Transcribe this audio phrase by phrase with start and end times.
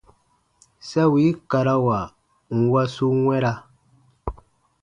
[0.89, 1.99] Sa wii karawa
[2.59, 3.53] nwa su wɛ̃ra.